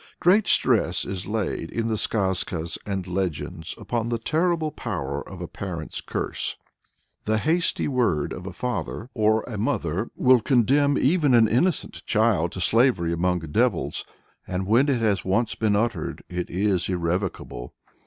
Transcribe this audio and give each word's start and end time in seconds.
Great 0.19 0.47
stress 0.47 1.05
is 1.05 1.27
laid 1.27 1.69
in 1.69 1.87
the 1.87 1.93
skazkas 1.95 2.75
and 2.87 3.05
legends 3.05 3.75
upon 3.77 4.09
the 4.09 4.17
terrible 4.17 4.71
power 4.71 5.21
of 5.29 5.41
a 5.41 5.47
parent's 5.47 6.01
curse. 6.01 6.55
The 7.25 7.37
"hasty 7.37 7.87
word" 7.87 8.33
of 8.33 8.47
a 8.47 8.51
father 8.51 9.11
or 9.13 9.43
a 9.43 9.59
mother 9.59 10.09
will 10.15 10.41
condemn 10.41 10.97
even 10.97 11.35
an 11.35 11.47
innocent 11.47 12.03
child 12.07 12.51
to 12.53 12.61
slavery 12.61 13.13
among 13.13 13.41
devils, 13.41 14.03
and 14.47 14.65
when 14.65 14.89
it 14.89 15.01
has 15.01 15.23
once 15.23 15.53
been 15.53 15.75
uttered, 15.75 16.23
it 16.29 16.49
is 16.49 16.89
irrevocable. 16.89 17.75